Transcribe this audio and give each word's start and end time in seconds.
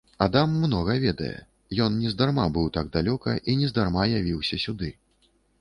Адам 0.25 0.53
многа 0.61 0.95
ведае, 1.03 1.35
ён 1.85 1.99
нездарма 2.05 2.47
быў 2.57 2.73
так 2.79 2.91
далёка 2.97 3.37
і 3.49 3.59
нездарма 3.63 4.11
явіўся 4.23 4.63
сюды. 4.65 4.95